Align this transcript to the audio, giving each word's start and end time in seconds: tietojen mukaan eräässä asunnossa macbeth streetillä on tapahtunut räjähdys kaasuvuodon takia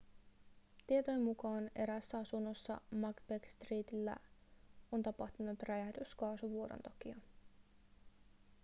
tietojen 0.87 1.21
mukaan 1.21 1.71
eräässä 1.75 2.17
asunnossa 2.19 2.81
macbeth 2.91 3.49
streetillä 3.49 4.15
on 4.91 5.03
tapahtunut 5.03 5.63
räjähdys 5.63 6.15
kaasuvuodon 6.15 6.79
takia 6.83 7.15